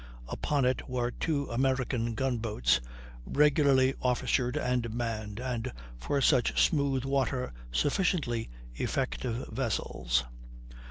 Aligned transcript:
Upon 0.29 0.65
it 0.65 0.89
were 0.89 1.11
two 1.11 1.47
American 1.51 2.15
gun 2.15 2.39
boats, 2.39 2.81
regularly 3.23 3.93
officered 4.01 4.57
and 4.57 4.91
manned, 4.91 5.39
and 5.39 5.71
for 5.99 6.19
such 6.21 6.59
smooth 6.59 7.05
water 7.05 7.53
sufficiently 7.71 8.49
effective 8.73 9.47
vessels. 9.49 10.23